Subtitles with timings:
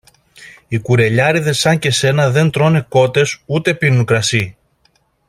[0.67, 4.57] Οι κουρελιάρηδες σαν και σένα δεν τρώνε κότες ούτε πίνουν κρασί!